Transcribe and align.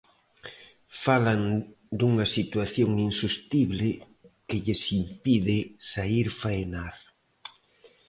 Falan 1.03 1.41
dunha 1.99 2.25
situación 2.37 2.89
insostible 3.09 3.89
que 4.47 4.57
lles 4.65 4.81
impide 5.01 5.57
saír 5.91 6.27
faenar. 6.41 6.95